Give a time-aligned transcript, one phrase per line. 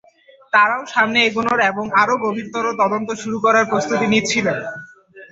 [0.53, 4.57] তারাও সামনে এগোনোর এবং আরও গভীরতর তদন্ত শুরু করার প্রস্তুতি নিচ্ছিলেন।